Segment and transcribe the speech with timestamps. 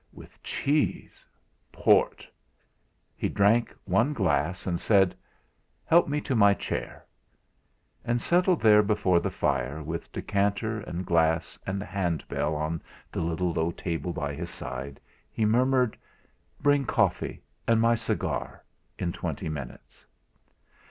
[0.11, 1.23] With cheese
[1.71, 2.27] port!
[3.15, 5.13] He drank one glass, and said:
[5.85, 7.05] "Help me to my chair."
[8.03, 13.21] And settled there before the fire with decanter and glass and hand bell on the
[13.21, 14.99] little low table by his side,
[15.31, 15.95] he murmured:
[16.59, 18.63] "Bring coffee, and my cigar,
[18.97, 20.03] in twenty minutes."